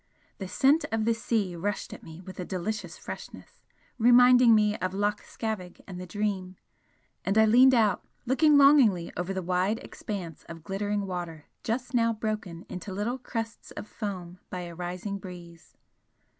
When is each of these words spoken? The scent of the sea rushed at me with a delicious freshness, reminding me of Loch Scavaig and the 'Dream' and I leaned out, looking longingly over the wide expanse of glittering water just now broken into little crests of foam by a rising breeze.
The 0.39 0.47
scent 0.47 0.83
of 0.91 1.05
the 1.05 1.13
sea 1.13 1.55
rushed 1.55 1.93
at 1.93 2.01
me 2.01 2.21
with 2.21 2.39
a 2.39 2.43
delicious 2.43 2.97
freshness, 2.97 3.61
reminding 3.99 4.55
me 4.55 4.75
of 4.77 4.95
Loch 4.95 5.21
Scavaig 5.21 5.79
and 5.87 6.01
the 6.01 6.07
'Dream' 6.07 6.55
and 7.23 7.37
I 7.37 7.45
leaned 7.45 7.75
out, 7.75 8.03
looking 8.25 8.57
longingly 8.57 9.13
over 9.15 9.31
the 9.31 9.43
wide 9.43 9.77
expanse 9.83 10.43
of 10.45 10.63
glittering 10.63 11.05
water 11.05 11.45
just 11.61 11.93
now 11.93 12.13
broken 12.13 12.65
into 12.67 12.91
little 12.91 13.19
crests 13.19 13.69
of 13.77 13.85
foam 13.87 14.39
by 14.49 14.61
a 14.61 14.73
rising 14.73 15.19
breeze. 15.19 15.77